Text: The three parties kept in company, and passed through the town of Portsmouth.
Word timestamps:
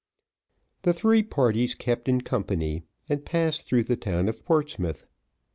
The 0.81 0.93
three 0.93 1.21
parties 1.21 1.75
kept 1.75 2.09
in 2.09 2.21
company, 2.21 2.81
and 3.07 3.23
passed 3.23 3.67
through 3.67 3.83
the 3.83 3.95
town 3.95 4.27
of 4.29 4.43
Portsmouth. 4.43 5.05